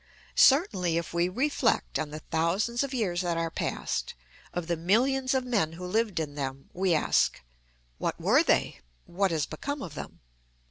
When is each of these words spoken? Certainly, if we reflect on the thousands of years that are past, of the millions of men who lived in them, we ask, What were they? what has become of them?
Certainly, 0.33 0.97
if 0.97 1.13
we 1.13 1.29
reflect 1.29 1.99
on 1.99 2.09
the 2.09 2.21
thousands 2.31 2.83
of 2.83 2.91
years 2.91 3.21
that 3.21 3.37
are 3.37 3.51
past, 3.51 4.15
of 4.51 4.65
the 4.65 4.75
millions 4.75 5.35
of 5.35 5.45
men 5.45 5.73
who 5.73 5.85
lived 5.85 6.19
in 6.19 6.33
them, 6.33 6.71
we 6.73 6.95
ask, 6.95 7.39
What 7.99 8.19
were 8.19 8.41
they? 8.41 8.79
what 9.05 9.29
has 9.29 9.45
become 9.45 9.83
of 9.83 9.93
them? 9.93 10.21